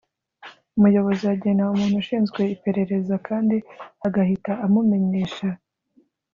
[0.77, 3.57] umuyobozi agena umuntu ushinzwe iperereza kandi
[4.07, 5.47] agahita amumenyesha